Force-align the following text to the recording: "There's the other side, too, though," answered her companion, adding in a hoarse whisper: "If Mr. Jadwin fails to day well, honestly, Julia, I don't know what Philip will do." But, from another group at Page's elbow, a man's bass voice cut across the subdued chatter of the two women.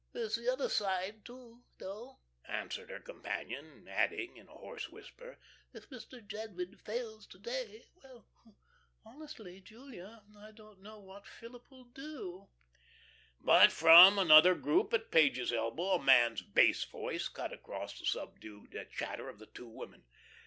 "There's 0.13 0.35
the 0.35 0.51
other 0.51 0.67
side, 0.67 1.23
too, 1.25 1.61
though," 1.77 2.21
answered 2.45 2.89
her 2.89 2.99
companion, 2.99 3.87
adding 3.87 4.35
in 4.35 4.47
a 4.47 4.51
hoarse 4.53 4.89
whisper: 4.89 5.37
"If 5.73 5.91
Mr. 5.91 6.25
Jadwin 6.25 6.75
fails 6.77 7.27
to 7.27 7.37
day 7.37 7.85
well, 8.03 8.25
honestly, 9.05 9.61
Julia, 9.61 10.23
I 10.35 10.53
don't 10.53 10.81
know 10.81 10.99
what 11.01 11.27
Philip 11.27 11.69
will 11.69 11.83
do." 11.85 12.47
But, 13.39 13.71
from 13.71 14.17
another 14.17 14.55
group 14.55 14.91
at 14.91 15.11
Page's 15.11 15.53
elbow, 15.53 15.91
a 15.91 16.03
man's 16.03 16.41
bass 16.41 16.83
voice 16.83 17.27
cut 17.29 17.53
across 17.53 17.99
the 17.99 18.05
subdued 18.07 18.75
chatter 18.91 19.29
of 19.29 19.37
the 19.37 19.45
two 19.45 19.67
women. 19.69 20.05